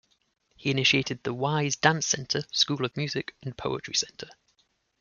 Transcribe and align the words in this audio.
He 0.55 0.71
initiated 0.71 1.21
the 1.21 1.31
Y's 1.31 1.75
dance 1.75 2.07
center, 2.07 2.41
School 2.51 2.83
of 2.85 2.97
Music 2.97 3.35
and 3.43 3.55
poetry 3.55 3.93
center. 3.93 4.29